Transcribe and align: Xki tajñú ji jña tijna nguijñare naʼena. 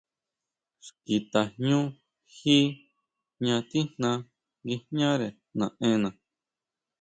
Xki 0.85 1.15
tajñú 1.31 1.79
ji 2.35 2.57
jña 3.37 3.55
tijna 3.69 4.09
nguijñare 4.63 5.27
naʼena. 5.57 6.09